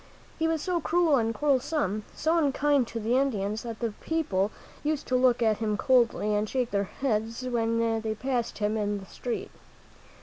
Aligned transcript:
He 0.39 0.47
was 0.47 0.63
so 0.63 0.79
cruel 0.81 1.17
and 1.17 1.31
quarrelsome, 1.31 2.05
so 2.15 2.39
unkind 2.39 2.87
to 2.87 2.99
the 2.99 3.15
Indians, 3.15 3.61
that 3.61 3.81
the 3.81 3.91
people 4.01 4.49
used 4.83 5.05
to 5.09 5.15
look 5.15 5.43
at 5.43 5.59
him 5.59 5.77
coldly, 5.77 6.33
and 6.33 6.49
shake 6.49 6.71
their 6.71 6.85
heads 6.85 7.43
when 7.43 8.01
they 8.01 8.15
passed 8.15 8.57
him 8.57 8.77
in 8.77 8.97
the 8.97 9.05
street. 9.05 9.51